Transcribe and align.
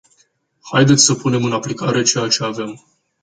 Haideți 0.71 1.03
să 1.05 1.13
punem 1.13 1.43
în 1.45 1.51
aplicare 1.51 2.03
ceea 2.03 2.27
ce 2.27 2.43
avem. 2.43 2.85